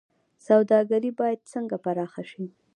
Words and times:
سوداګري 0.47 1.11
باید 1.19 1.39
څنګه 1.51 1.75
پراخه 1.83 2.23
شي؟ 2.31 2.45